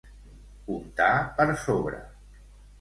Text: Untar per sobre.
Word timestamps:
Untar 0.77 1.11
per 1.37 1.47
sobre. 1.69 2.03